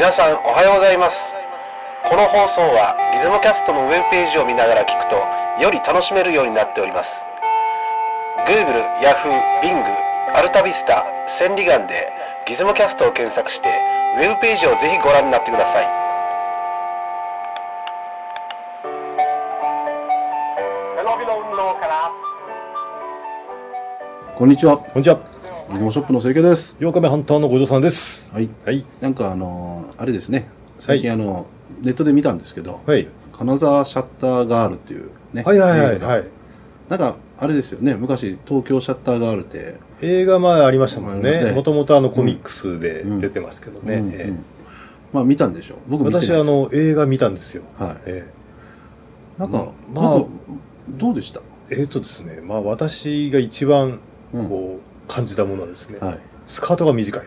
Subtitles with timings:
[0.00, 1.16] 皆さんおはようございます
[2.08, 5.20] この放送はギズモキャストのウェブページを見ながら聞くと
[5.60, 7.12] より楽しめるようになっております
[8.48, 9.28] Google、Yahoo、
[9.60, 9.76] Bing、
[10.32, 11.04] アルタビスタ、
[11.36, 12.08] 千里眼で
[12.48, 13.68] ギズモキャストを検索して
[14.16, 16.00] ウェブページをぜひご覧になってください
[24.34, 24.78] こんにちは。
[24.78, 25.29] こんにちは。
[25.70, 26.76] ギズモショップの清家です。
[26.80, 28.30] 8日目ハンターの五条さんです。
[28.32, 28.48] はい。
[28.64, 28.84] はい。
[29.00, 30.48] なんかあのーあれですね。
[30.78, 31.46] 最近あの、
[31.82, 33.08] ネットで見たんですけど、はい。
[33.32, 35.42] 金沢シャッターガールっていうね。
[35.42, 35.98] はいはいはい。
[35.98, 36.24] はい。
[36.88, 37.94] なんか、あれですよね。
[37.94, 41.52] 昔、東京シャッターガールって、映画まあありましたもんねね。
[41.52, 43.96] もともとあのコミックスで出てますけどね。
[43.96, 44.44] うんええうん
[45.12, 45.78] まあ見たんでしょう。
[45.88, 47.64] 僕見てないです私あ、の映画見たんですよ。
[47.76, 47.96] はい。
[48.06, 48.24] え
[49.38, 50.30] なんか、まあ僕
[50.90, 51.40] どうでした？
[51.68, 52.40] ええーとですね。
[52.46, 53.98] まあ私が一番
[54.32, 55.98] うんこう感じたものはですね。
[55.98, 56.18] はい。
[56.46, 57.22] スカートが短い。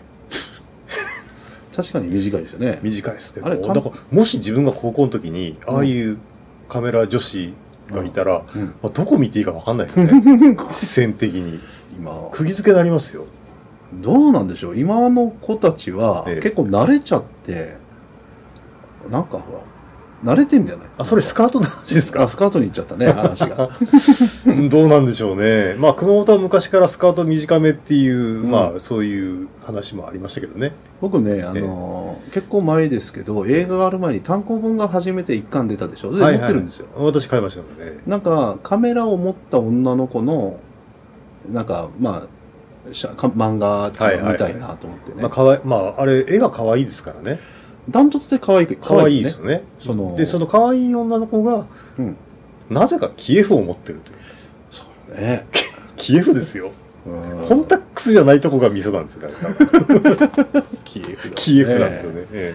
[1.75, 2.79] 確かに短いですよね。
[2.83, 3.41] 短いですね。
[3.43, 6.17] あれからもし自分が高校の時にああいう
[6.69, 7.53] カメラ女子
[7.91, 10.57] がいたら、うんまあ、どこ見ていいか分かんないですね。
[10.69, 11.59] 視線的に。
[11.97, 13.25] 今、釘付けになりますよ。
[14.01, 14.77] どうなんでしょう？
[14.77, 17.77] 今の子たちはええ結構慣れちゃって、
[19.09, 19.59] なんかほら、
[20.23, 20.87] 慣れてんじゃない？
[20.97, 22.23] あ、それスカートの話ですか？
[22.23, 23.69] あスカートに行っちゃったね、 話が。
[24.47, 25.75] うんどうなんでしょうね。
[25.77, 30.71] まあ、熊本は昔からスカート短めっていう、うんまあ、そういう話もありましたけどね。
[31.01, 36.15] 僕ね、あのー結構前ですけど、映画がある前に単行本が初めて一巻出たでしょ？
[36.15, 36.87] で、持ってるんですよ。
[36.97, 37.99] 私買いましたので。
[38.07, 40.59] なんか、カメラを持った女の子の、
[41.51, 42.27] なんか、まあ、
[42.89, 45.21] 漫画っていうのを見たいなと思ってね。
[45.21, 47.39] まあ、かわい、まあ、あれ、絵が可愛いですからね。
[47.89, 49.63] ダントツで可愛い、可愛いねですよね。
[49.79, 51.65] そので、その可愛い女の子が、
[51.97, 52.15] うん。
[52.69, 54.17] なぜかキエフを持ってるという。
[54.71, 55.45] そうね。
[55.97, 56.71] キエフですよ。
[57.05, 57.09] う
[57.43, 59.29] んコンタックスじゃないとこがミソなんですよ、
[60.85, 62.25] キエフだ、キエフなんですよね。
[62.31, 62.53] え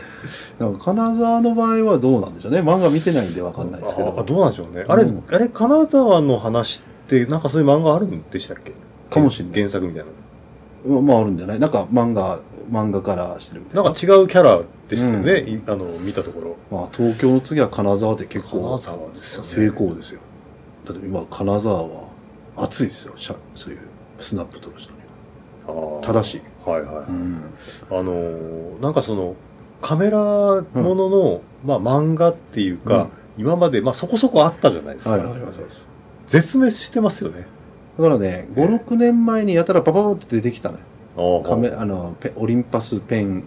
[0.59, 2.61] なんか金沢の場合はどうなんでしょうね。
[2.61, 4.15] 漫画見てないんでわかんないえですけど。
[4.17, 4.85] ああどうなんでしょうね。
[4.89, 8.73] あれ、うんあれ、金沢の話って、なんかそういう漫画あるんでしたっけ？
[9.11, 10.05] かもしれない原作みたい
[10.87, 10.97] な。
[10.97, 11.59] うんまああるんじゃない？
[11.61, 12.41] なんか漫画、
[12.71, 13.83] 漫画からしてるみたいな。
[13.85, 20.21] なんか違うキャラでしたよね、いあの見たところまあ東京の次は金沢って結構金沢ですよね成功ですよ。
[20.85, 22.09] だって今金沢は
[22.57, 23.17] 熱いですよ。
[23.17, 23.81] しゃそういう
[24.19, 24.99] スナップ撮る人に
[25.67, 26.43] あー正しい。
[26.69, 27.55] はいはい、うん。
[27.91, 29.37] あのーなんかその
[29.81, 35.53] カメラものの、まあ、漫画っていうか、今まで、まあ、そこそこあったじゃないですか、はいはいはい。
[36.27, 37.47] 絶滅してますよね
[37.97, 40.85] だからね、5、6年前にやたらパパパって出てきたのよ。
[41.45, 43.45] カメあのペオリンパスペン、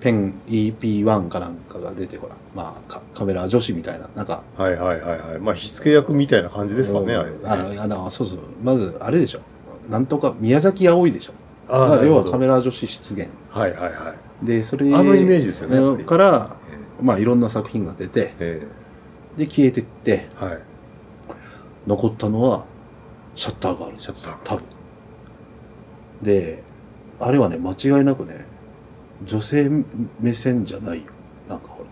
[0.00, 5.38] ペン EP1 かなんかが出て、ほら、まあカカメラ女子みたいな、なんか、はいはいはいはい。
[5.38, 7.46] まあ火付け役みたいな感じですわね、うん。
[7.46, 7.78] あれね。
[7.78, 9.40] あのあのそうそう、まずあれでしょ。
[9.88, 11.32] なんとか宮崎あおいでしょ。
[11.68, 13.28] あーまあ要はカメラ女子出現。
[13.50, 14.46] はいはいはい。
[14.46, 16.56] で、それあのイメージですよねから、
[17.00, 18.66] まあいろんな作品が出て、え
[19.36, 20.58] で、消えてって、えはい。
[21.86, 22.64] 残ったのは、
[23.34, 24.00] シャッターガール。
[24.00, 24.64] シャッター多分。
[26.22, 26.62] で、
[27.20, 28.46] あれはね、間違いなくね、
[29.24, 29.70] 女性
[30.20, 31.04] 目線じゃないよ。
[31.48, 31.90] なんかほら。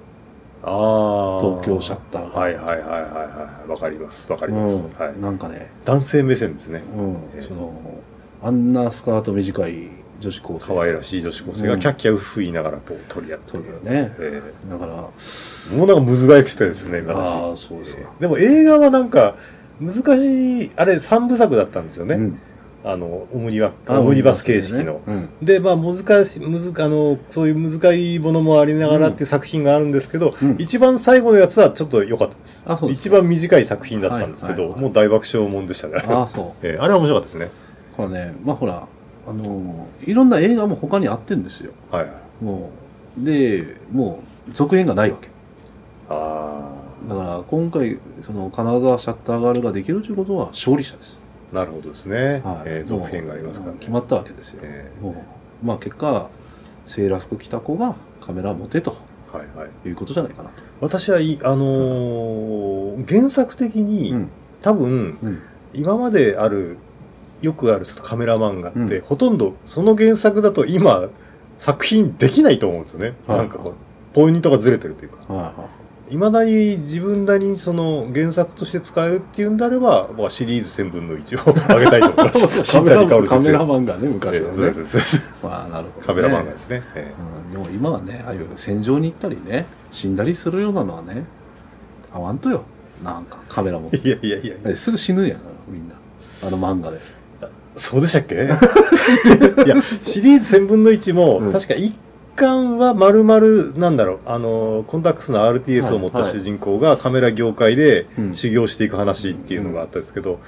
[0.64, 2.38] ああ東京シャッターが。
[2.40, 3.70] はいはいはいはいはい。
[3.70, 4.90] わかりますわかります、うん。
[4.92, 6.82] はい、なんかね、男性目線ですね。
[6.96, 7.12] うん。
[7.34, 7.42] ええ。
[7.42, 7.72] その
[8.42, 9.88] あんなスカート短い
[10.20, 10.74] 女子高生。
[10.74, 13.52] 可愛らしい女子高生がキャッキャウフ言いながらこう取り合って。
[13.52, 14.14] そうだよね。
[14.18, 14.94] えだから
[15.72, 18.20] えもうなんかむずがゆくてですね私ああそうですか、ええ。
[18.22, 19.36] でも映画はなんか
[19.80, 22.40] 難しいあれ3部作だったんですよね、うん
[22.84, 25.28] あのオムニバムニバス形式の、うん。
[25.40, 30.56] でまあ難しいむずあのそういう難しいものもありながらっていう作品があるんですけど、うん。
[30.58, 32.64] 一番最後のやつはちょっと良かったです。
[32.66, 34.72] です一番短い作品だったんですけど、はいはい。
[34.72, 36.44] はいもう大爆笑もんでしたねああそう。
[36.66, 37.50] ええあれは面白かったですね。
[37.96, 38.88] ほらねまあほら
[39.26, 41.72] あのーいろんな映画も他にあってんですよ。
[41.90, 42.06] はい。
[42.44, 42.70] も
[43.20, 45.28] うでもう続編がないわけ。
[46.08, 51.21] あだから今回その金沢シャッターガールができるということは勝利者です、あ
[51.52, 52.68] なるほどですね、はい。
[52.68, 53.78] ええ続編がありますからね。
[53.78, 55.10] 決まったわけですよ、えも
[55.62, 56.30] うまあ結果
[56.86, 58.96] セーラー服着た子がカメラ持てと
[59.34, 59.88] えはいはい。
[59.88, 60.62] いうことじゃないかなと。
[60.80, 64.30] 私はいあのー原作的に、うん。
[64.60, 65.42] 多分うん。
[65.74, 66.76] 今まである
[67.40, 69.04] よくあるカメラ漫画って、うん。
[69.04, 71.08] ほとんどその原作だと今
[71.58, 73.38] 作品できないと思うんですよね、はい。
[73.38, 73.74] なんかこう
[74.14, 75.32] ポイントがずれてるというか。
[75.32, 82.40] はいはいまだに自分なりにその原作として使えるっていうんであれば、まあ、シリーズ1000分の1を上げたいと思います。
[82.64, 84.56] 新カメラカメラ先生漫画ね昔はね。
[84.58, 87.12] ええそうですそうです まあなるほど、ね、カメラ漫画ですね、え
[87.46, 91.24] うん、でも今はねああいう戦場に行ったりね死んだりするようなのはね
[92.12, 92.64] 合わんとよ。
[93.02, 94.76] なんかカメラもえいやいやいやいや。
[94.76, 95.38] すぐ死ぬやん
[95.68, 95.94] みんな。
[96.46, 96.98] あの漫画で。
[97.74, 98.34] そうでしたっけ？
[98.36, 98.38] い
[99.68, 101.52] やシリーズ1000分の1も、うん。
[101.52, 101.92] 確か1
[102.42, 104.18] 巻はまるまるなんだろう。
[104.26, 108.34] あのコンタックスの RTS を持った主人公がカメラ業界でうん。
[108.36, 110.40] 修行していく話っていうのがあったんですけど、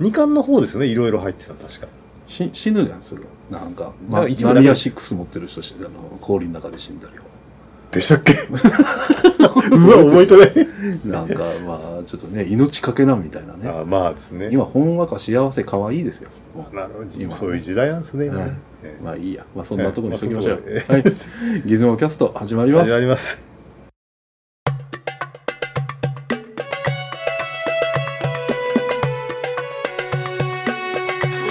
[0.00, 0.86] 2巻の方ですよね。
[0.86, 1.86] いろいろ入ってた確か。
[2.28, 3.26] し死ぬじゃんすぐ。
[3.50, 5.88] なんか、まマリア6持ってる人しあの
[6.20, 7.22] 氷の中で死んだりよ
[7.90, 8.34] でしたっけ？
[9.74, 10.68] うわ覚えてない。
[11.06, 13.68] なんかまあちょっとね命かけなみたいなね。
[13.68, 14.50] あまあですね。
[14.52, 16.28] 今ほんわか幸せ可愛いですよ。
[16.74, 17.06] なるほど。
[17.18, 17.34] 今。
[17.34, 19.44] そういう時代なんですね今ね、はいええまあいいや。
[19.56, 21.04] まあそんなところにしときましょう、ええまあはい。
[21.66, 22.90] ギズモキャスト始まります。
[22.90, 23.48] 始まります。
[24.66, 24.70] い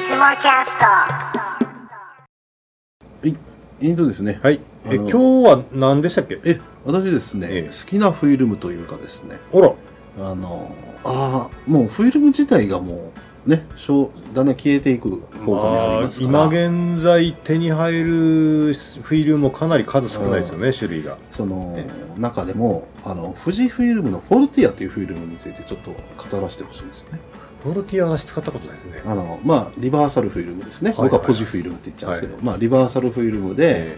[0.10, 0.86] つもキャスト。
[3.80, 4.40] えっとですね。
[4.42, 4.62] はい。
[4.86, 6.40] え今日は何でしたっけ？
[6.46, 7.64] え私ですね、ええ。
[7.64, 9.38] 好きなフィルムというかですね。
[9.54, 9.74] あら。
[10.20, 13.12] あのああもうフィルム自体がもう
[13.48, 15.10] ねしょうだんだん消えていく
[15.46, 16.44] 方向にありますから。
[16.44, 18.08] あー今現在手に入る
[18.74, 21.18] フィルムもかなり数少ないですよね、種類が。
[21.32, 27.20] そのえ中でもあの富士フィルムのフォルティアというフィルムについてちょっと語らせてほしいんですよね。
[27.64, 29.02] フォルティアは使ったことないですね。
[29.06, 31.10] あのまあリバーサルフィルムですね、はいはい。
[31.10, 33.98] 僕はポジフィルムって言っちゃうんですけど、はまあリバーサルフィルムで、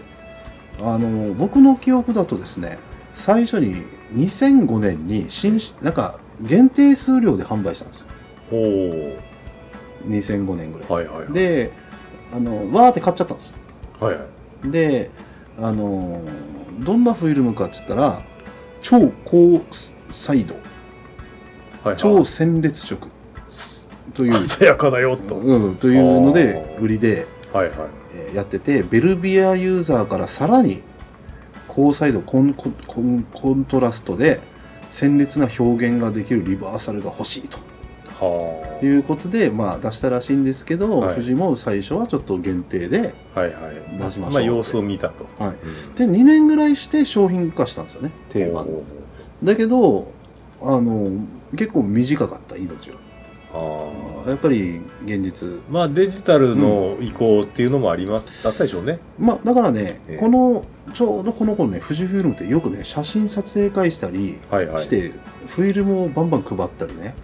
[0.82, 2.78] あの僕の記憶だとですね
[3.12, 3.82] 最初に
[4.14, 8.06] 2005年に新なんか限定数量で販売したんですよ。
[8.52, 9.29] え
[10.06, 11.32] 2005年ぐらい、はいはいはい。
[11.32, 11.72] で
[12.32, 13.54] あのわーって買っちゃったんですよ。
[14.00, 14.20] はいは
[14.64, 14.70] い。
[14.70, 15.10] で
[15.58, 16.22] あの
[16.80, 18.22] どんなフィルムかっつったら
[18.82, 19.62] 超高
[20.10, 20.56] 彩度
[21.84, 23.08] はい超鮮烈色。
[24.12, 27.76] という、鮮やかだよと、うん、というので売りで、はいはい。
[28.14, 30.82] えーやっててベルビアユーザーからさらに
[31.68, 32.68] 高彩度コンコ
[33.00, 34.40] ンコントラストで
[34.88, 37.58] 鮮烈な表現ができるリバーサルが欲しいと
[38.20, 41.14] はいうことで、まあ、出したらしいんですけど、はい。
[41.14, 43.14] 富士も最初はちょっと限定で、
[43.98, 44.30] 出しましょう。
[44.32, 45.94] まあ様子を見たと、はい、うん。
[45.94, 48.66] で2年ぐらいして商品化したんですよね定番。
[49.42, 50.12] だけど
[50.62, 51.10] あの
[51.52, 53.09] 結構短かった命はあ
[54.26, 55.48] やっぱり現実。
[55.48, 58.98] ーまあデジタルの移行っていうのもあります、だったでしょうね。
[59.18, 60.16] まあだからね、ええ。
[60.18, 60.64] この
[60.94, 64.82] ちょうどこの頃ね富士フィルムってよくね写真撮影会したりはいはい。
[64.82, 65.12] して、
[65.46, 67.14] フィルムをバンバン配ったりね。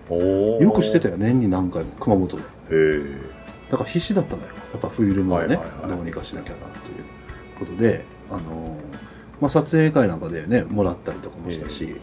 [0.60, 2.42] よくしてたよ年に何回も熊本で。
[2.42, 3.02] へえ。
[3.70, 4.52] だから必死だったんだよ。
[4.72, 5.90] やっぱフィルムをね、はいはいはい。
[5.90, 7.04] どうにかしなきゃなという。
[7.58, 8.96] ことであのー
[9.40, 12.00] まあ、撮影会なんかでねもらったりとかもしたし、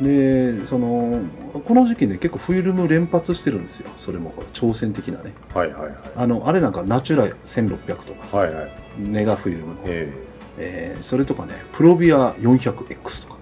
[0.00, 1.22] でその
[1.64, 3.90] この時期ね結構フィルム連発してるんですよ。
[3.96, 5.32] それもほら挑戦的なね。
[5.54, 5.94] はいはいはい。
[6.16, 8.36] あのあれなんかナチュラ1600とか。
[8.36, 8.70] はいはい。
[8.98, 10.12] ネガフィルムの、え
[10.58, 10.96] え。
[10.98, 13.36] ーそれとかねプロビア 400X とか。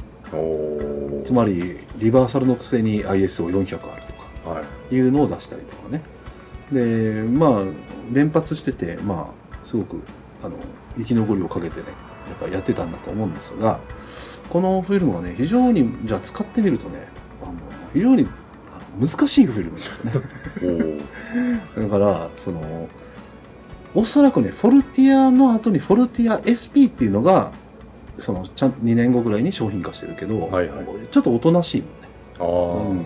[1.25, 4.03] つまりリバーサルのくせに ISO400 ある
[4.43, 4.51] とか。
[4.51, 4.95] はい。
[4.95, 6.03] いうのを出したりとかね。
[6.71, 7.63] でまあ
[8.13, 10.01] 連発しててまあすごく
[10.43, 10.57] あの
[10.97, 11.87] 生き残りをかけてね
[12.29, 13.81] やっぱやってたんだと思うんですが
[14.51, 17.07] このフィルムはね非常にじゃあ使ってみるとね
[17.43, 17.53] あの
[17.93, 18.29] 非常に
[18.99, 20.21] 難しいフィルムですよ
[20.73, 21.01] ね。
[21.77, 22.89] だからその
[23.95, 27.53] おそらくねフォルティアの後にフォルティア SP っていうのが
[28.19, 30.87] そのちゃん2年後ぐらいに商品化してるけど、はいはい。
[31.11, 31.83] ちょっとおとなしい
[32.41, 33.05] もんね、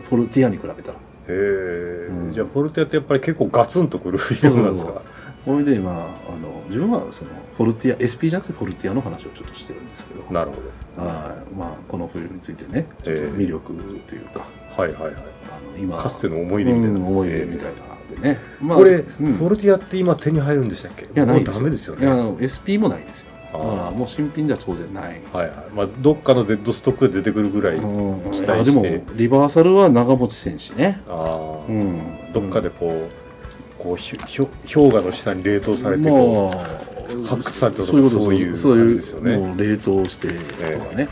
[0.00, 0.04] うん。
[0.04, 0.98] フォルティアに比べたら。
[0.98, 1.32] へえ、
[2.10, 2.32] うん。
[2.32, 5.02] じゃあフォルティアってやっぱり結構ガツンとくるフィルムなんですか？
[5.44, 5.94] これでまあ
[6.34, 10.22] あの自分はそのフォルティア SP じゃなくてフォルティアの話をちょっとしてるんですけど。
[10.32, 11.54] なるほはい。
[11.54, 13.72] まあこのフィルムについてねちょっと魅力
[14.06, 15.12] というか、どはいはいはい。
[15.14, 15.16] あ
[15.76, 17.80] の今かつての思い出みたいな、うん思い出みたいな
[18.22, 19.04] でね、まあこれ、うん。
[19.34, 21.04] フォルティアって今手に入るんでしたっけ？
[21.04, 21.70] いやないですよ。
[21.70, 23.30] ですよいやねあの SP もないんですよ。
[23.52, 25.20] だからもう新品では当然ない。
[25.32, 25.54] はいはい。
[25.72, 28.32] まあどっかのデッドストックで出てくるぐらい、うん。
[28.32, 28.52] 期待して。
[28.52, 31.00] あでもリバーサルは長持ち戦士ね。
[31.08, 32.32] ああ、うん。
[32.32, 36.66] どっかでこうこうひょ氷河の下に冷凍されてこう、まあ
[37.22, 39.36] 発掘されたとかそういうことそういうそういう感じですよね。
[39.36, 41.08] もう冷凍してとかね、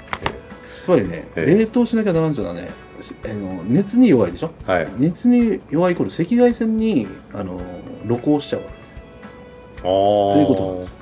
[0.81, 1.59] つまりね、ええ。
[1.59, 2.69] 冷凍しなきゃならんじゃなね。
[3.01, 4.51] すあの熱に弱いでしょ？
[4.67, 4.89] はい。
[4.99, 7.61] 熱に弱い頃赤外線にあの
[8.07, 8.99] 露光しちゃうわけですよ。
[9.79, 10.93] ああということなんですよ。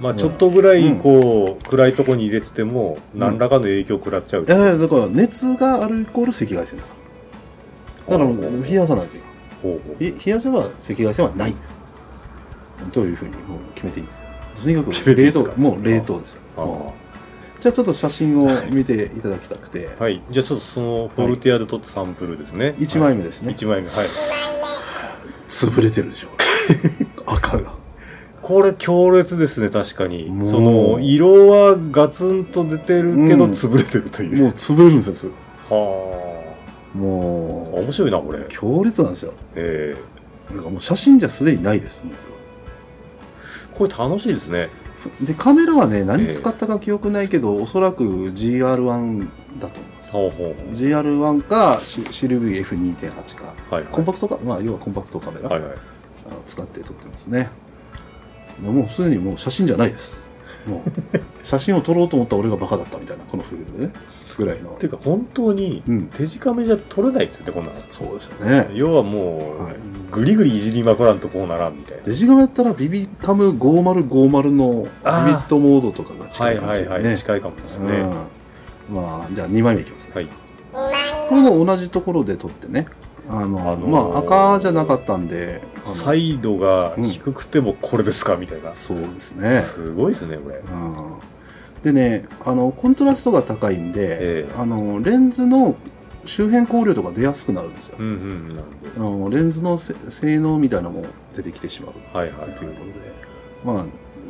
[0.00, 9.28] まあちょっとぐらいこう、暗いとこに入れてても何らかの影響を食らっちゃう、いやいやだから熱があるイコール赤外線だからだから冷やさないというか
[9.62, 10.02] ほうほう。
[10.02, 11.76] ひ冷やせば赤外線はないんですよ
[12.92, 14.26] というふうにもう決めていいんですよ。
[14.62, 16.40] とにかく冷凍もう冷凍ですよ。
[17.60, 19.90] じゃあちょっと写真を見ていただきたくて。
[19.98, 20.22] あはい。
[20.30, 24.06] じゃあちょっとそのフォルティアで撮ったサンプルですね、1枚目ですね、1枚目はい。
[25.48, 26.28] 潰れてるでしょ。
[27.26, 27.72] 赤が。
[28.40, 30.30] これ強烈ですね確かに。
[30.44, 33.50] その色はガツンと出てるけどうん。
[33.50, 35.32] 潰れてるという、もう潰れるんですは
[36.94, 36.96] あ。
[36.96, 37.80] もう。
[37.80, 38.44] 面白いなこれ。
[38.48, 39.34] 強烈なんですよ。
[39.54, 39.96] え
[40.50, 42.14] だからもう写真じゃすでにないですもう。
[42.14, 42.29] え
[43.80, 44.68] これ楽しいですね。
[45.22, 50.12] でカメラはね何使ったか記憶ないけど、おそらく GR1 だと思います。
[50.12, 53.54] ほうほうほ GR1 かシシルビー F2.8 か。
[53.70, 53.84] うはい。
[53.84, 55.70] コンパクトカまあ要はコンパクトカメラ、はいはい。
[55.72, 57.48] あの使って撮ってますね。
[58.60, 60.14] もうすでにもう写真じゃないです。
[60.68, 60.90] もう
[61.42, 63.92] 写真を撮ろうと思った俺がバカだったみたいなこのフィルムでね。
[64.36, 64.72] ぐらいの。
[64.72, 66.06] っていうか本当にうん。
[66.08, 67.80] 手近めじゃ撮れないですよねこんなの。
[67.92, 68.70] そうですよね。
[68.74, 72.04] 要はもう、はいグリグリいじりまくらんとこうならんみたいな。
[72.04, 77.98] デジカメやったらビビカム5050のビビットモードとかが近いかもしれないね、はいはいはい近いかもですね、
[78.88, 80.28] うん、まあじゃあ2枚目いきますね、はい。
[81.28, 82.86] これも同じところで撮ってね。
[83.28, 89.60] あの、あのーまあ赤じゃなかったんでサイドが低くてもこれですかみたいな、そうですね。
[89.60, 90.56] すごいですねこれ。
[90.56, 91.16] うん。
[91.82, 94.54] でねあのコントラストが高いんで、ええ。
[94.56, 95.76] あのレンズの
[96.30, 97.96] 周辺光量とか出やすくなるんですよ。
[97.98, 98.60] う、んうん
[98.96, 101.92] あのレンズのせ性能みたいなのも出てきてしまう。
[101.92, 102.54] ほどはいはい。
[102.54, 103.12] ということで。
[103.64, 103.86] まあ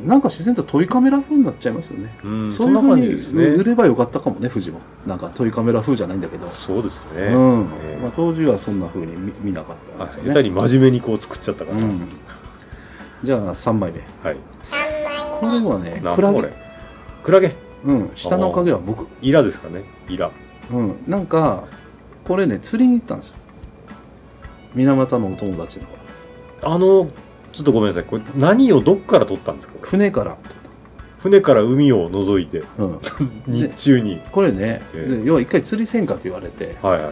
[0.06, 4.80] なんか自然とトイカメラ風になっちゃいますよね、うんそういうそんな風に売ればよかったかもね富士も。
[5.06, 7.60] なんかトイカメラ風じゃないんだけど、そうですね、うん。
[7.84, 8.02] ええ。
[8.02, 12.08] まあ、当時はそんな風に見見なかったんですよね、あ下手に真面目にこう作っちゃったから、うん、
[13.22, 13.98] じゃあ3枚目。
[14.26, 14.36] はい。
[15.38, 16.54] これはねクラゲ。
[17.22, 17.56] クラゲ。
[17.84, 18.10] うん。
[18.14, 19.06] 下の影は僕。
[19.20, 19.84] イラですかね。
[20.08, 20.30] イラ。
[20.70, 20.96] うん。
[21.06, 21.64] なんか
[22.24, 23.36] これね釣りに行ったんですよ。
[24.74, 25.86] 水俣のお友達の。
[26.62, 27.08] あの
[27.52, 28.04] ちょっとごめんなさい。
[28.04, 29.74] これ何をどっから撮ったんですか？
[29.82, 30.36] 船から、
[31.18, 32.62] 船から海を覗いて。
[32.78, 32.98] うん、
[33.48, 35.16] 日中に、これね、ええ。
[35.16, 37.10] で要は一回釣りせんかって言われてはいは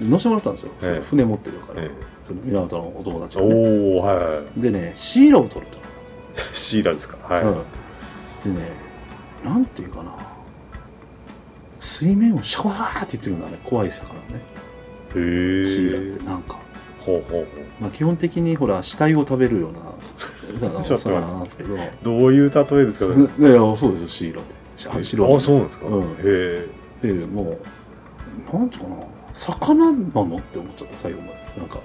[0.00, 1.04] い、乗せてもらったんですよ、ええ。
[1.04, 1.90] 船持ってるから、え
[2.22, 5.78] その水俣のお友達え、が、ね、おおはいはいでねシイラを取ると、
[6.52, 7.16] シーラですか？
[7.22, 7.54] はい、うん、
[8.54, 8.72] でね
[9.44, 10.12] なんていうかな
[11.80, 14.20] 水面をシャワーって言ってるようなね怖い魚ね。
[15.16, 16.58] へえシイラってなんか、
[17.00, 17.64] ほうほうほう。
[17.80, 19.80] まあ、基本的にほら死体を食べるような
[20.82, 21.76] 魚なんですけど。
[22.02, 23.06] どういう例えですか？
[23.06, 24.54] ねいやそうですよシイラって。
[24.76, 26.02] しあ白そうなんですか、うん。
[26.02, 26.68] へえ
[27.02, 27.58] でも
[28.52, 28.96] うなんていうかな。
[29.32, 30.36] 魚なの？
[30.36, 31.32] って思っちゃった最後まで。
[31.58, 31.78] なんか。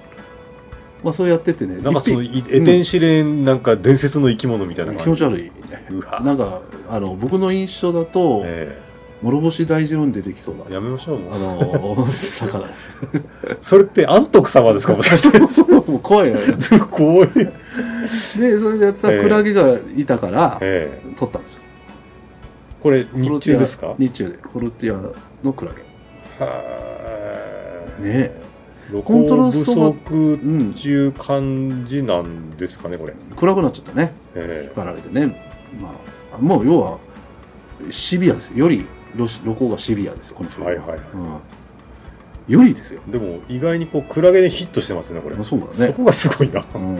[1.04, 5.20] まあそうやっててねなんかそのエテンシレンなんか伝説の生き物みたいな匹感じ。
[5.20, 5.52] 気持ち悪いね。
[6.24, 8.82] なんかあの僕の印象だと、え
[9.22, 11.40] 諸星大二郎に出てきそうなえやめましょうもあう
[11.96, 13.00] の魚です。
[13.60, 15.38] それって安徳様ですかもしかして。
[15.90, 16.40] もう怖いよね。
[16.60, 17.28] すごい。
[17.28, 21.14] でそれでやってたらクラゲがいたから、ええ。
[21.16, 21.62] 取ったんですよ。
[22.80, 23.94] これ日中ですか？
[23.98, 24.38] 日中で。
[24.52, 25.12] フォルティア
[25.44, 26.44] のクラゲ。
[26.44, 26.50] は
[28.00, 28.32] いね
[28.90, 30.70] 露コントラストが足うん。
[30.76, 34.12] っていう感じなんですかねこれ、暗くなっちゃったね。
[34.34, 34.60] え。
[34.64, 35.42] 引っ張られてね。
[35.80, 35.94] ま
[36.32, 36.98] あもう要は
[37.90, 38.58] シビアですよ。
[38.58, 40.98] より露露光がシビアですよこのフィはいはい。
[42.48, 43.00] うん、よりですよ。
[43.08, 45.72] でも意外にこうクラゲでヒットしてますねこれ、そうだね。
[45.72, 46.64] そこがすごいな。
[46.74, 46.96] うん。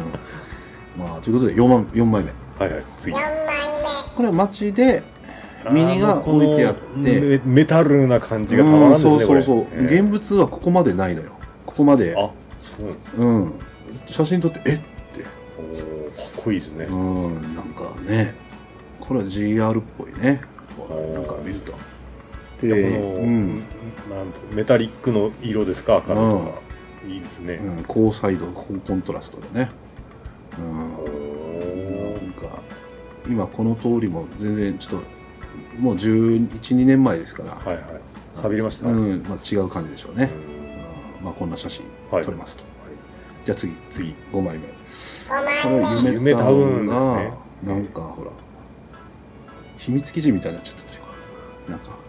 [0.98, 2.32] まあということで4枚 ,4 枚目。
[2.58, 3.14] はいはい次。
[3.14, 3.20] こ
[4.22, 5.02] れは街で
[5.70, 7.20] ミニが置いてあって。
[7.20, 10.00] メメタルな感じがたまらんですね、うんそうそうそう、ええ。
[10.00, 11.32] 現物はここまでないのよ。
[11.66, 12.14] ここまで。
[12.16, 12.30] あ
[12.76, 13.52] そうなんですうん。
[14.06, 14.78] 写真撮ってえっ？
[14.78, 14.82] て。
[15.58, 18.34] おーかっこいいですね、うんなんかね。
[19.00, 20.40] これは GR っぽいね。
[21.14, 21.72] なんか見ると
[22.60, 23.60] この、うん。
[24.10, 26.60] なんてメタリックの色ですか赤のとか、
[27.08, 29.70] いいですね、うん、高彩度高コントラストでね。
[30.58, 30.72] うん。
[32.20, 32.62] なんか
[33.28, 35.16] 今この通りも全然ちょっと
[35.78, 37.84] もう1112年前ですから、はいはい。
[38.34, 39.22] 錆びれました、うん。
[39.28, 40.40] まあ、違う感じでしょうね、うん。
[40.40, 41.24] うん。
[41.24, 42.24] まあ、こんな写真はい。
[42.24, 42.72] 撮れますと、はい。
[43.44, 43.74] じゃあ次。
[43.90, 44.14] 次。
[44.32, 44.64] 5枚目。
[46.00, 47.74] 夢夢タウンがンですね。
[47.74, 48.30] なんかほら。
[49.78, 51.06] 秘密基地みたいになっちゃったというか。
[51.70, 52.05] なんか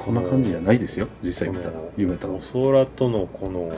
[0.00, 1.08] こんな感じじゃないですよ。
[1.22, 3.70] 実際見たら夢タウンお空とのこの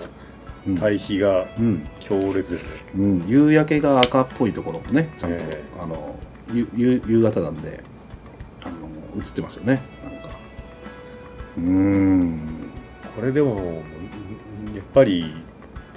[0.64, 0.78] うん。
[0.78, 1.88] 対比がうん。
[1.98, 6.14] 強烈ですね、うん、夕焼けが赤っぽいところもねちゃんと、えあの
[6.52, 7.82] ゆゆ夕方なんで
[8.62, 8.88] あの
[9.20, 9.82] 映ってますよね。
[10.04, 10.38] なんか。
[11.58, 12.40] うーん。
[13.16, 13.56] これでも
[14.74, 15.34] やっぱり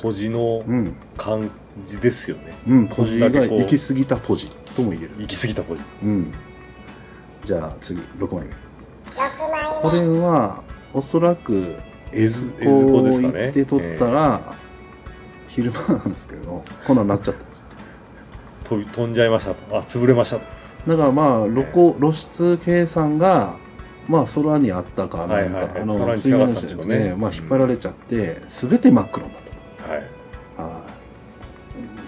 [0.01, 0.95] ポジのうん。
[1.15, 1.51] 感
[1.85, 2.55] じですよね。
[2.67, 2.87] うん。
[2.87, 5.11] こポジが行き過ぎたポジとも言える。
[5.19, 5.81] 行き過ぎたポジ。
[6.03, 6.33] うん。
[7.43, 8.64] じゃあ次6枚目
[9.81, 11.75] これはおそらく
[12.11, 14.55] 江津江津湖です湖かね行って撮ったら、
[15.47, 17.57] 昼間なんですけどこんなんなっちゃったんです。
[17.59, 17.63] よ
[18.65, 19.77] 飛び飛んじゃいましたと。
[19.77, 20.45] あ潰れましたと。
[20.87, 23.57] だからまあ露光露出計算が
[24.07, 25.81] まあ空にあったかなんか、はいはいはい。
[25.81, 27.09] あの水面の近かったんでね。
[27.09, 29.41] ねまあ、引っ張られちゃって、全て真っ黒になっ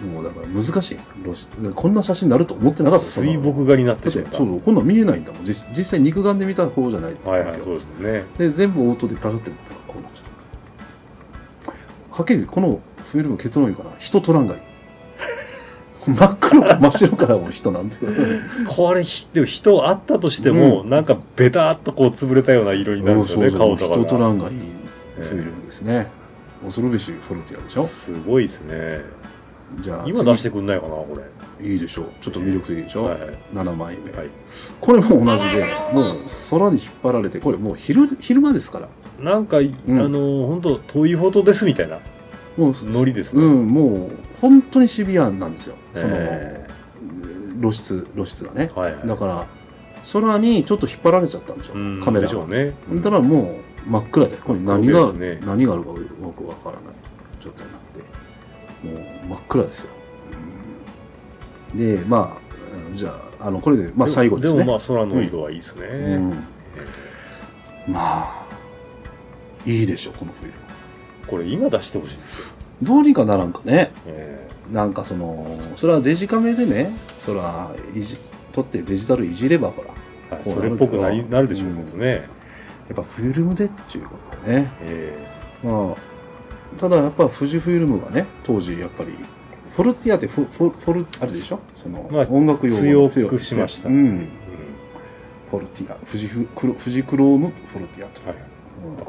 [0.06, 1.74] もうだから難しいです露出。
[1.74, 3.06] こんな写真になると思ってなかった。
[3.06, 4.38] 水墨画になっててしまった。
[4.38, 5.46] そうこんなん見えないんだもん。
[5.46, 7.16] 実実際肉眼で見たらこうじゃない。
[7.26, 8.24] はいはいそうですね。
[8.38, 10.26] で全部オートでパクってったらこうなっちゃっ
[11.66, 11.72] た
[12.16, 13.96] はっきりこのフィルム結論言うかな。
[13.98, 14.62] 人取らんがいい。
[16.08, 17.98] 真っ黒か真っ白からも人なんて。
[18.68, 20.90] これひでも人あったとしても、うん。
[20.90, 24.58] なんかベターっとこう潰れたような色になるんですよね、そうそう顔とか人とらがんがいい
[25.20, 26.08] フィルムですね、
[26.64, 27.84] 恐るべしフォルティアでしょ。
[27.84, 29.02] すごいですね
[29.82, 31.24] じゃあ今出してくんないかなこれ。
[31.60, 32.06] 次いいでしょう。
[32.22, 33.20] ちょっと魅力的でしょ、はい。
[33.54, 34.30] 7枚目、はい。
[34.80, 36.16] これも同じでもう
[36.52, 38.90] 空に引っ張られてこれもう昼昼間ですから。
[39.20, 39.64] なんか、ん。
[39.64, 42.00] あの本当遠いフォトですみたいな
[42.58, 43.44] もうノリですね。
[43.44, 45.76] うんもう本当にシビアなんですよ。
[45.96, 46.68] その、え
[47.60, 48.72] 露出露出がね。
[48.76, 49.08] はいはい。
[49.08, 49.48] だから
[50.14, 52.28] 空にちょっと引っ張られちゃったんですようんカメラが。
[52.28, 52.74] でしょうね。
[53.02, 55.40] だからもう真っ暗でこれ何真が、ね。
[55.46, 55.96] 何があるかよ
[56.36, 56.96] くわからない
[57.40, 57.98] 状態になって
[58.88, 59.90] もう真っ暗ですよ、
[61.72, 62.48] うんでまあ
[62.96, 64.60] じゃああのこれでまあ最後ですね。
[64.60, 68.46] でもまあ空の色はいいですね、うん、まあ
[69.66, 70.58] いいでしょこのフィルム
[71.28, 73.92] これ今出してほしいですよ、どうにかならんかね。
[74.06, 78.18] えなんかそのそれはデジカメでねそれはいじ
[78.54, 82.20] 撮ってデジタルいじればほらそれっぽくなりなるでしょうけどね、や
[82.94, 84.72] っぱフィルムでっていうことでね。
[84.82, 85.28] え。
[85.64, 86.17] まあ
[86.78, 89.14] ただやっぱ富士フィルムがね当時やっぱり
[89.72, 91.60] フォルティアってフォフォフォルあれでしょ？
[91.76, 94.28] その、まあ音楽え用語強くしました、うん。
[95.52, 98.10] フォルティア富士フクロ富士クロームフォルティア。
[98.10, 98.38] と、はい、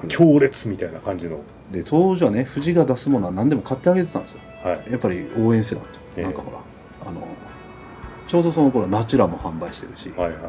[0.02, 0.08] うん。
[0.08, 1.40] 強烈みたいな感じの、
[1.72, 4.40] で当時はね富士が出すものは何でも買ってあげてたんですよ。
[4.62, 5.86] はい、やっぱり応援せなと、
[6.16, 6.22] ええ。
[6.24, 6.58] なんかほら
[7.08, 7.26] あの
[8.26, 10.38] ちょうどその頃ナチュラも販売してるし、はいはい。
[10.38, 10.46] も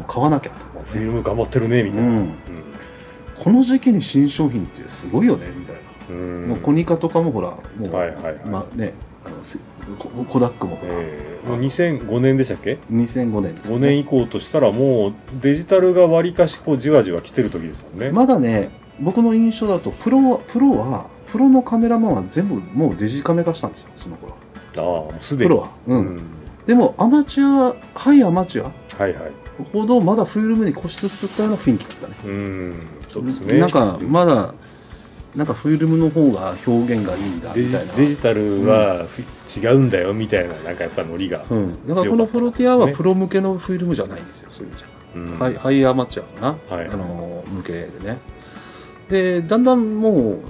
[0.00, 2.34] う買わなきゃと、まあフィルム頑張ってるねみたいな、うん。
[3.36, 8.34] この時期に新商品ってすごいよねみたいな、うんもうコニカとかもほらもう、はいはいはい。
[8.44, 9.58] まあねあのせ
[9.98, 24.34] ココダックもほら、えーもう2005年でしたっけ？2005年です5よ年以降としたらもうデジタルがわりかしこうじわじわ来てる時ですもんね、まだね僕の印象だとプロはプロはプロのカメラマンは全部もうデジカメ化したんですよその頃。
[24.76, 25.48] ああもうすでに。
[25.50, 25.98] プロは、うん。
[25.98, 26.22] うん。
[26.66, 28.72] でもアマチュアハイアマチュア
[29.02, 29.32] はいはい。
[29.72, 32.14] ほどまだフィルムに固執したような雰囲気だったね。
[32.24, 32.74] うん
[33.08, 33.58] そうですね。
[33.58, 34.52] なんかまだ
[35.38, 37.92] なんかフィルムの方が表現がいいんだデジみたいな。
[37.94, 39.22] デジタルはふ、
[39.56, 45.38] 違うんだよみたいななんかやっぱノリが、うん、だからこのフロティアはプロ向けのフィルムじゃないんですよそういう意味じゃ、うん。
[45.38, 46.88] ハイハイアマチュアかな、はい。
[46.88, 48.18] あの向けでね。
[49.08, 50.40] でだんだんも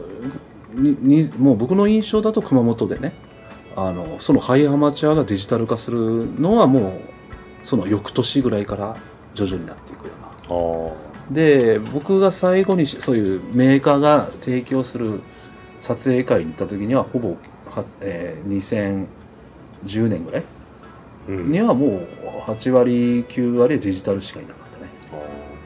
[0.74, 3.12] うににもう僕の印象だと熊本でね
[3.77, 7.01] あのそのハイアマチュアがデジタル化するのはもう
[7.62, 8.96] その翌年ぐらいから
[9.35, 10.12] 徐々になっていくよ
[10.48, 15.21] うなで僕が最後にそういうメーカーが提供する
[15.81, 17.37] 撮影会に行った時にはほぼ
[17.67, 19.07] は、えー
[19.87, 20.45] 2010年ぐらい
[21.29, 21.51] うん。
[21.51, 22.09] にはもう
[22.47, 24.91] 8割9割デジタルしかいなかったね、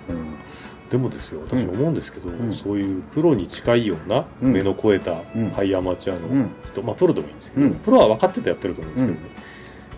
[0.09, 0.90] うん。
[0.90, 1.75] でもですよ私うん。
[1.77, 2.53] 思うんですけど、うん。
[2.53, 5.51] そういうプロに近いようなうん目の超えたうん。
[5.51, 6.51] ハイアマチュアのうん。
[6.68, 7.75] 人、まあプロでもいいんですけど、うん。
[7.77, 9.31] プロは分かっててやってると思うんですけどね、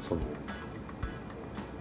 [0.02, 0.20] その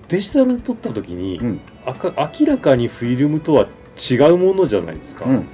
[0.08, 3.68] デジタル撮った時に、明らかにフィルムとは
[3.98, 5.48] 違うものじゃないですか、うん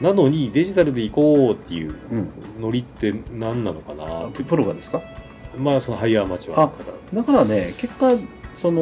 [0.00, 2.30] なのにデジタルで行こうっていううん。
[2.60, 4.26] ノリって何なのかな。
[4.26, 5.02] うんププロがですか？
[5.58, 8.14] まあそのハイアマチュアの方だからね結果
[8.54, 8.80] その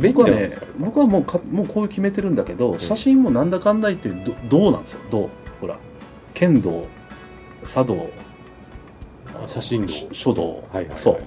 [0.00, 2.78] 僕はね僕はもうかもうこう決めてるんだけど、ん。
[2.78, 5.00] 写真もなんだかんだ言ってど銅なんですよ？
[5.10, 5.78] 銅ほら
[6.32, 6.86] 剣道
[7.64, 8.08] 茶道
[9.34, 9.92] あ写真道。
[10.12, 10.96] 書道、はいはいはい。
[10.96, 11.18] そ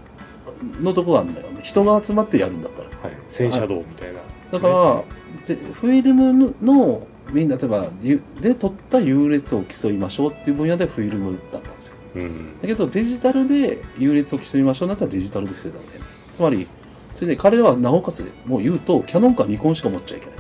[0.80, 0.82] う。
[0.82, 1.60] のとこがあるんだよね。
[1.64, 2.90] 人が集まってやるんだったら。
[2.90, 4.20] はい、戦車道みたいな、
[4.52, 5.04] だから、
[5.46, 11.94] でフィルムのみんな例えばゆで撮った優劣を競いましょうっていう分野でフィルムだったんですよ。
[12.16, 12.60] うん。
[12.62, 16.06] だけどデジタルで優劣を競いましょうだったらデジタルで捨てたんだよね。
[16.34, 16.68] つまり
[17.14, 20.36] それで彼らはなおかつもう言うとキャノンかニコンしか持っちゃいけない。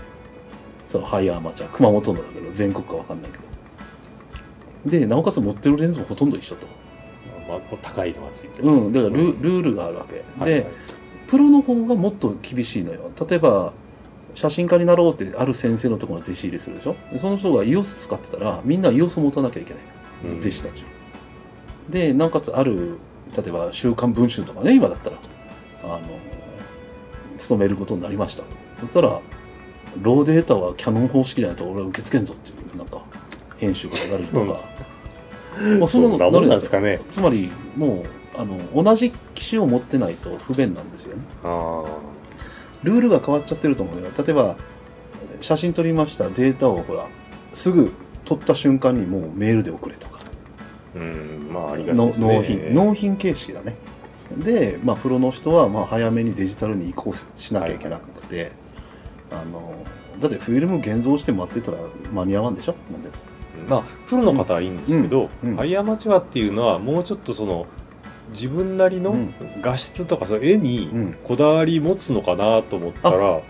[0.87, 4.99] そのハイアーマーチャー熊本のだけど全国か分かんないけど。
[4.99, 6.67] でなおかつ持ってるレンズもほとんど一緒と。
[7.47, 8.69] まあ、高いのがついてる。
[8.69, 8.93] うん。
[8.93, 10.15] だからル,、ルールがあるわけ。
[10.15, 10.67] で、はいはい。
[11.27, 13.11] プロの方がもっと厳しいのよ。
[13.27, 13.73] 例えば
[14.39, 16.95] 写真家になろうってある先生のところに弟子入りするでしょ？
[17.11, 19.83] でその人が EOS 使ってたらみんな EOS 持たなきゃいけない。
[20.31, 20.39] うん。
[20.39, 20.85] 弟子たち。
[21.89, 22.97] でなおかつある
[23.35, 25.17] 例えば「週刊文春」とかね今だったら
[25.83, 25.99] あの
[27.37, 28.57] 勤めることになりましたと。
[28.79, 29.19] そしたら
[30.01, 33.01] ローデータはキャノン方式じゃないと俺は受け付けんぞっていうなんか
[33.57, 34.69] 編集から言われるとか、
[35.79, 37.01] まあ、そんなのなるんですかね。
[37.11, 38.05] つまりも
[38.37, 41.23] うあの同じ機種を持ってないと不便なんですよね。
[41.43, 41.83] あ
[42.83, 44.57] ルールが変わっちゃってると思うよ例えば
[45.41, 46.29] 写真撮りました。
[46.29, 47.07] データをほら
[47.53, 47.93] すぐ
[48.25, 50.19] 撮った瞬間にもうメールで送れとか。
[50.95, 52.27] あうんまあありがたいのですね。
[52.35, 52.73] 納品。
[52.75, 53.75] 納品形式だね。
[54.37, 58.51] で、まあ、プロの人はまあ早めにデジタルに移行しなきゃいけなくて、
[59.31, 59.73] あの
[60.19, 61.79] だってフィルム現像して待ってたら
[62.11, 62.75] 間に合わんでしょ？
[62.91, 63.09] なんで
[63.67, 65.59] まあプロの方はいいんですけど、うんうん。
[65.59, 67.65] アマチュアっていうのはもうちょっとその
[68.31, 69.33] 自分なりのうん。
[69.61, 71.13] 画質とかさ絵にうん。
[71.23, 73.41] こだわり持つのかなと思ったら、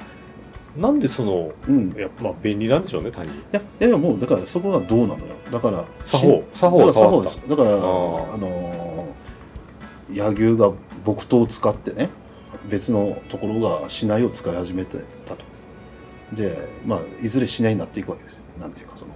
[0.77, 1.91] なんでそのうん。
[1.91, 3.33] いやまあ便利なんでしょうね単に。
[3.33, 5.35] いやいやもうだからそこがどうなのよ。
[5.51, 6.43] だから作法。
[6.53, 7.35] 作法が変わった。
[7.35, 9.09] ですだからあのー
[10.11, 10.73] 柳生が
[11.05, 12.09] 木刀を使ってね
[12.67, 15.45] 別のところが竹刀を使い始めてたと。
[16.33, 18.43] でまあいずれ竹刀になっていくわけですよ。
[18.59, 19.11] なんていうかその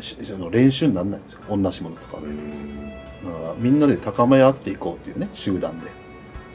[0.00, 1.40] しその練習にならないんですよ。
[1.48, 2.44] 同じものを使わうないと
[3.58, 5.88] みんなで高め合っていこうっていうね集団で。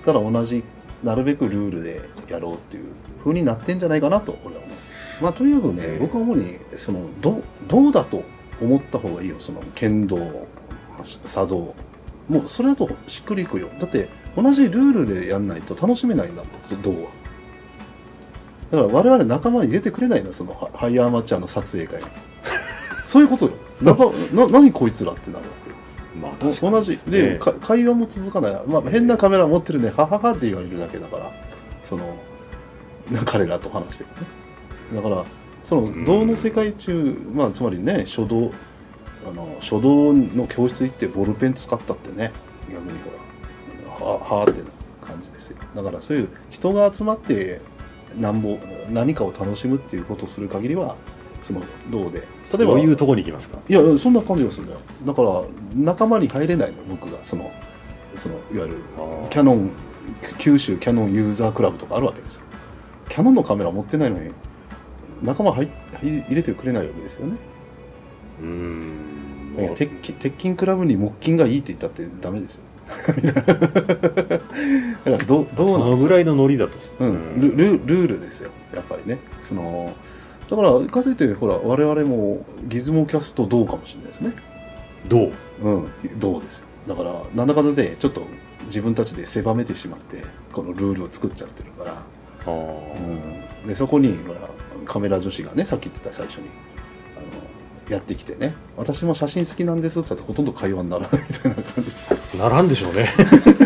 [0.06, 0.64] ただ同じ
[1.04, 2.86] なるべくルールでやろうっていう
[3.20, 5.24] 風になってんじゃないかなと俺は思う。
[5.24, 5.98] まあとにかくね、ええ。
[6.00, 8.24] 僕は主にそのどどうだと
[8.62, 10.18] 思った方がいいよその剣道
[11.24, 11.76] 茶道
[12.28, 12.42] も。
[12.42, 13.70] うそれだとしっくりいくよ。
[13.80, 17.10] だって同じルールでやんないと楽しめないんだもんそ道は。
[18.72, 22.10] だから我々仲間に入れてくれないんだそのハハイアマチュアの撮影会に。
[23.08, 23.52] そういうことよ。
[23.82, 25.77] なかな何こいつらってなるわけよ
[26.22, 26.98] まあ確かに同じ。
[27.10, 31.32] で、会話も続かない、まあ、変なカメラ持ってるねはははって言われるだけだから
[31.84, 32.18] その
[33.12, 34.10] な彼らと話してる
[34.92, 35.02] ね。
[35.02, 35.26] だから
[35.64, 36.06] そのん。
[36.06, 38.52] 道の世界中、まあつまりね書道
[39.28, 42.32] あの書道の教室行ってボールペン使ったってね
[42.72, 43.00] 逆に
[44.00, 44.68] ほらははーってな
[45.02, 45.58] 感じですよ。
[45.76, 47.62] だからそういう人が集まって
[48.16, 48.58] なんぼ
[48.90, 50.96] 何かを楽しむっていうことをする限りは
[51.42, 52.20] その道で。
[52.20, 53.58] 例えばどういうとこに行きますか？
[53.68, 54.80] いやそんな感じがするんだよ。
[55.06, 55.44] だから
[55.76, 57.20] 仲間に入れないの僕が。
[57.24, 57.52] その
[58.16, 58.78] そのいわゆる
[59.30, 59.72] キャノン
[60.38, 62.42] 九州キャノンユーザークラブとかあるわけですよ。
[63.10, 64.32] キャノンのカメラ持ってないのに
[65.22, 65.70] 仲間入
[66.02, 67.36] 入入れてくれないわけですよね。
[68.42, 69.74] うーん。
[69.76, 72.64] 鉄筋鉄筋クラブに木金がいいって言ったってダメですよ。
[73.24, 73.52] だか
[75.06, 76.04] らどうどうそなんですか？
[76.04, 78.52] のぐらいのノリだと、うん、ルルルールですよ。
[78.74, 79.20] やっぱりね。
[79.42, 79.94] その
[80.50, 84.34] だからかといってほら我々もギズモキャストどうかもしれないですね。
[85.08, 85.32] どう？
[85.62, 86.66] うん、どうですよ。
[86.88, 88.24] だからなんだかんだでちょっと
[88.66, 93.62] 自分たちで狭めてしまってこのルールを作っちゃってるから、あー。
[93.64, 94.18] うん、でそこに
[94.86, 96.50] カメラ女子がねさっき言ってた最初に
[97.18, 97.20] あ
[97.90, 98.56] のやってきてね。
[98.78, 101.84] 私も写真好きなんですって言ったらほとんど会話にならないみたいな感
[102.32, 102.38] じ。
[102.38, 103.06] ならんでしょうね。
[103.06, 103.54] だ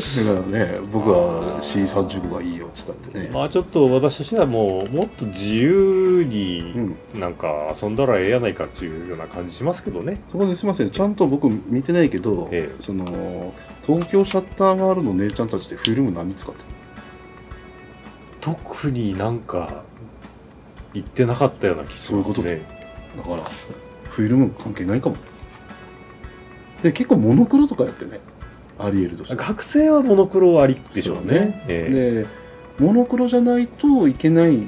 [0.00, 6.72] からね僕は C35 がいいよって言ったってね、まあちょっと私としてはもうもっと自由に
[7.14, 10.20] うん、なんか遊んだらええやないかっていうような感じしますけどね。
[10.28, 10.90] そこですいません。
[10.90, 12.76] ちゃんと僕見てないけど、ええ。
[12.80, 13.52] その
[13.84, 16.68] 東京シャッターガールの姉ちゃんたちってフィルム何使ってる
[18.40, 19.84] 特になんか
[20.94, 22.66] 言ってなかったような気しますそういうね
[23.16, 23.42] だから
[24.04, 25.16] フィルム関係ないかも。
[26.82, 28.20] で結構モノクロとかやってね
[28.78, 29.36] ありえるとして。
[29.36, 31.24] 学生はモノクロありでしょうね。
[31.40, 31.64] ね。
[31.68, 32.26] えで
[32.78, 34.66] モノクロじゃないといけない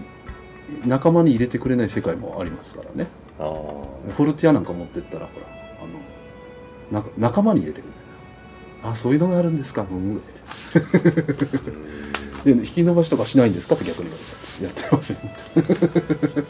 [0.86, 3.06] 仲間に入れてくれない世界もありますからね。
[3.38, 5.46] フォルティアなんか持ってったらほら
[6.92, 7.90] あのな仲間に入れてくれ。
[7.90, 7.94] る
[8.84, 9.86] あそういうのがあるんですか。
[9.90, 10.20] うん。
[12.44, 15.16] で引き伸ばしとかしないんですかって逆に言われちゃってやってません。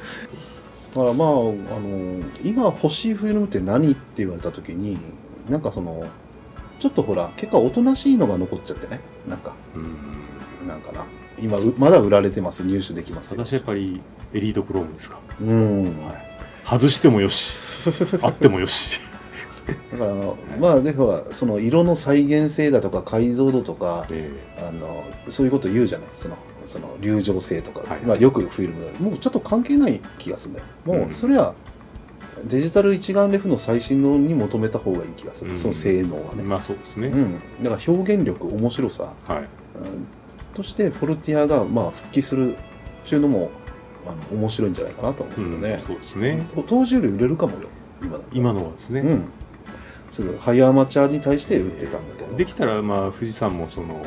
[0.95, 4.99] だからまああの今欲しいフィルムって何って言われた時に
[5.49, 6.05] なんかその
[6.79, 9.01] ちょっとほら結構おとなしいのが残っちゃってね。
[9.29, 9.55] なんか。
[9.75, 9.79] う
[10.65, 10.69] ん。
[10.69, 11.07] なんかな。
[11.39, 12.65] 今うまだ売られてます。
[12.65, 13.45] 入手できますよ。
[13.45, 14.01] 私はやっぱり
[14.33, 15.19] エリートクロームですか。
[15.41, 15.97] うん。
[16.65, 17.91] 外してもよし。
[18.23, 19.01] あってもよし。
[19.93, 20.15] だから
[20.59, 26.09] まあでほらその色の再現性だとか解像度とかえあのそういうこと言うじゃない。
[26.17, 28.01] そのその流浄性とか、はい。
[28.01, 29.11] まあ、よくフィルム。
[29.11, 30.67] もうちょっと関係ない気がするんだよ。
[30.87, 31.11] もうん。
[31.11, 31.55] うそれは
[32.47, 35.59] デジタル一眼レフの最新のに求めた方がいい気がする、うん。
[35.59, 39.39] その性能はね、えまあそうですね、うん、だから表現力面白さ、はい。
[39.39, 39.47] うん
[40.55, 43.51] としてフォルティアがまあ復帰するっていうのも
[44.07, 46.47] あの面白いんじゃないかなと思うけうんどね、そうですね。
[46.55, 47.69] と当時より売れるかもよ
[48.03, 49.29] 今今のはですね、うん。
[50.11, 54.07] すぐハイアマチャーに対して売ってたんだけど、できたらまあ富士山もその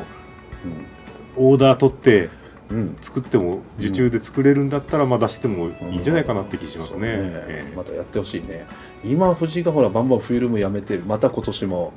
[1.36, 1.46] うん。
[1.50, 2.30] オーダー取って
[2.70, 2.96] うん。
[3.00, 8.66] 作っても受注で作れるんだったらまあ出してもいいんじゃないかなって気しますね,、そうねええまたやってほしいね。
[9.04, 11.92] 今藤井がほらバンバンフィルムやめてまた今年も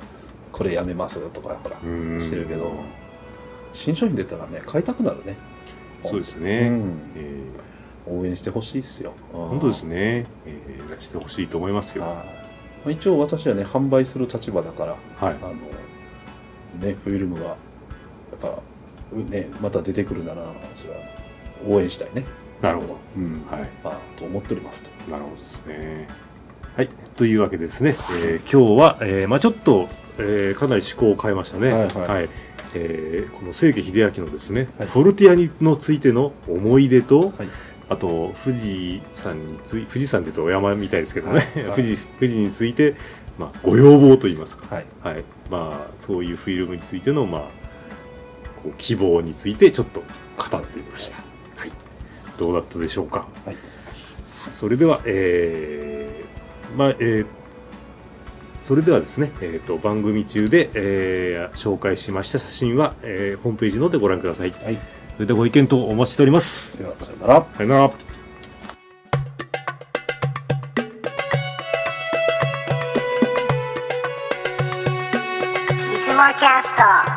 [0.52, 2.72] これやめますとかほらうんしてるけど。
[3.72, 5.36] 新商品出たらね買いたくなるね。
[6.02, 6.92] そうですうね、ん。
[7.16, 7.40] え
[8.06, 9.12] 応援してほしいっすよ。
[9.32, 9.96] え本当ですね。
[9.96, 10.94] ね、ええ。
[10.94, 12.04] 出してほしいと思いますよ。
[12.04, 12.12] はい。
[12.14, 12.22] ま
[12.88, 15.36] あ一応私はね販売する立場だからはい。
[15.40, 15.52] あの
[16.86, 18.62] ねフィルムがやっぱ
[19.12, 21.00] ねまた出てくるならそれは。
[21.68, 22.24] 応援したいね。
[22.60, 22.96] なるほど。
[23.16, 23.44] うん。
[23.50, 23.68] はい。
[23.84, 24.90] まあと思っておりますと。
[25.10, 26.08] なるほどですね。
[26.76, 26.88] はい。
[27.16, 31.72] というわけでですね、えー今日は、えーまあちょっと、えーかなり趣向を変えましたね。
[31.72, 32.28] はいはい。
[32.74, 34.88] えーこの清家秀明のですね、はい。
[34.88, 37.32] フォルティアにのついての思い出と、はい。
[37.88, 41.64] ああと富士山につい富士山って言うとお山みたいですけどね、はい。
[41.64, 41.76] はい。
[41.76, 42.94] 富士富士について、
[43.38, 44.86] まあ、ご要望といいますか、はい。
[45.02, 45.24] はい。
[45.50, 47.42] まあ、そういうフィルムについての、まあ、
[48.62, 51.16] こう希望についてちょっと語ってみました、
[51.56, 51.70] はい、
[52.38, 53.56] どうだったでしょうか、はい。
[54.50, 57.26] それではえーまあえー
[58.62, 64.52] それではですね、えー、と番組中で、えー紹介しました写真は、えーホームページの方でご覧ください。
[64.52, 64.78] はい。
[65.16, 66.78] それではご意見とお待ちしております。
[66.78, 67.44] ではさよなら。
[67.44, 67.86] さよなら。
[67.86, 67.94] いつ
[76.14, 76.68] もキャス
[77.08, 77.11] ト